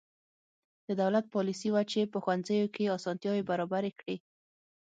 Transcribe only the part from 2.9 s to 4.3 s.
اسانتیاوې برابرې کړې.